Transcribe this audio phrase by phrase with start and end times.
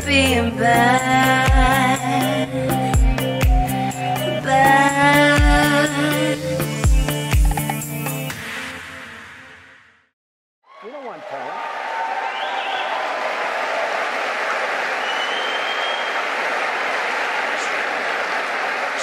[0.00, 1.52] being bad.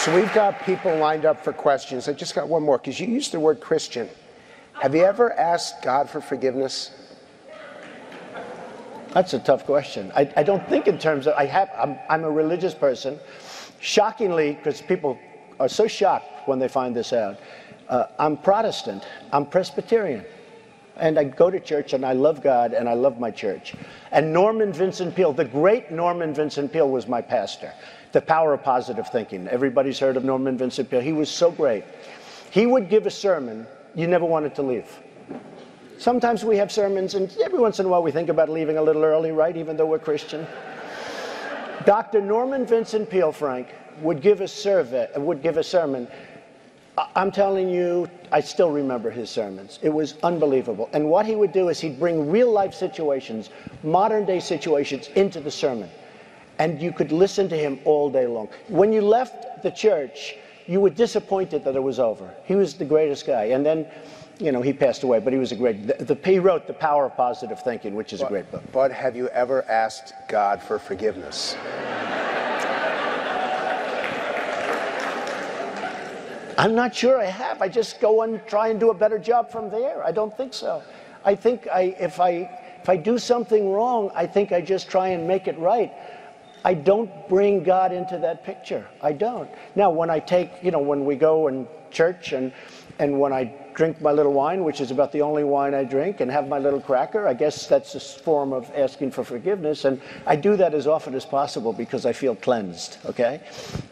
[0.09, 2.07] So we've got people lined up for questions.
[2.07, 4.09] I just got one more because you used the word Christian.
[4.81, 7.08] Have you ever asked God for forgiveness?
[9.13, 10.11] That's a tough question.
[10.15, 13.19] I, I don't think in terms of, I have, I'm, I'm a religious person.
[13.79, 15.17] Shockingly, because people
[15.59, 17.39] are so shocked when they find this out,
[17.87, 20.25] uh, I'm Protestant, I'm Presbyterian.
[20.95, 23.73] And I go to church and I love God and I love my church.
[24.11, 27.73] And Norman Vincent Peale, the great Norman Vincent Peale, was my pastor.
[28.11, 29.47] The power of positive thinking.
[29.47, 30.99] Everybody's heard of Norman Vincent Peale.
[30.99, 31.85] He was so great.
[32.51, 33.65] He would give a sermon,
[33.95, 34.99] you never wanted to leave.
[35.99, 38.81] Sometimes we have sermons, and every once in a while we think about leaving a
[38.81, 39.57] little early, right?
[39.57, 40.47] Even though we're Christian.
[41.85, 42.21] Dr.
[42.21, 43.67] Norman Vincent Peale, Frank,
[44.01, 46.07] would give a survey, would give a sermon.
[47.17, 49.77] I'm telling you, I still remember his sermons.
[49.81, 50.89] It was unbelievable.
[50.93, 53.49] And what he would do is he'd bring real life situations,
[53.83, 55.89] modern day situations, into the sermon.
[56.59, 58.47] And you could listen to him all day long.
[58.69, 60.37] When you left the church,
[60.69, 62.31] you were disappointed that it was over.
[62.45, 63.45] He was the greatest guy.
[63.45, 63.87] And then,
[64.37, 65.87] you know, he passed away, but he was a great.
[65.87, 68.61] The, the, he wrote The Power of Positive Thinking, which is a great book.
[68.71, 71.57] But have you ever asked God for forgiveness?
[76.55, 77.63] I'm not sure I have.
[77.63, 80.05] I just go and try and do a better job from there.
[80.05, 80.83] I don't think so.
[81.25, 82.47] I think I, if I
[82.81, 85.91] if I do something wrong, I think I just try and make it right.
[86.63, 88.87] I don't bring God into that picture.
[89.01, 89.49] I don't.
[89.75, 92.51] Now, when I take, you know, when we go in church and
[92.99, 96.19] and when I drink my little wine, which is about the only wine I drink,
[96.19, 99.85] and have my little cracker, I guess that's a form of asking for forgiveness.
[99.85, 103.39] And I do that as often as possible because I feel cleansed, okay?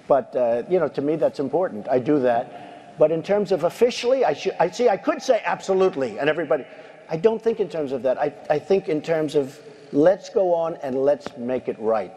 [0.09, 1.87] But, uh, you know, to me, that's important.
[1.87, 2.99] I do that.
[2.99, 6.65] But in terms of officially, I, should, I see, I could say absolutely, and everybody,
[7.09, 8.19] I don't think in terms of that.
[8.19, 9.57] I, I think in terms of
[9.93, 12.11] let's go on and let's make it right.